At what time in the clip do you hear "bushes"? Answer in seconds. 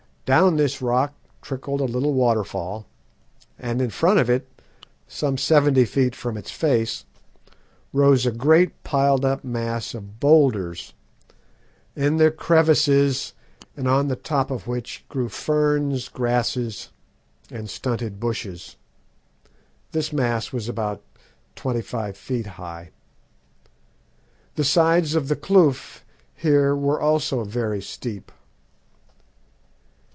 18.17-18.77